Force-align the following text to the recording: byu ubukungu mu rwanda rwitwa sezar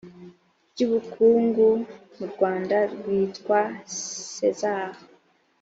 byu 0.71 0.81
ubukungu 0.87 1.67
mu 2.17 2.25
rwanda 2.31 2.77
rwitwa 2.93 3.59
sezar 4.37 4.89